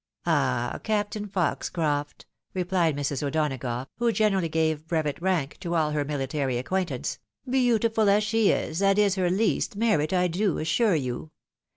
[0.25, 3.21] "Ah I Captain Foxcroft," replied Mrs.
[3.21, 8.79] O'Donagough, who generally gave brevet rank to all her military acquaintance, "beautiful as she, is,
[8.79, 11.29] that is her least merit I do assure you!